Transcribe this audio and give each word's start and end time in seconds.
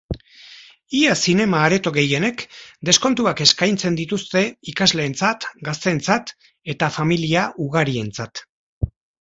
Ia 0.99 1.11
zinema-areto 1.31 1.91
gehienek 1.97 2.45
deskontuak 2.89 3.43
eskaintzen 3.45 3.99
dituzte 4.01 4.43
ikasleentzat, 4.73 5.47
gazteentzat 5.71 6.35
eta 6.77 6.93
familia 6.97 7.45
ugarientzat. 7.69 8.47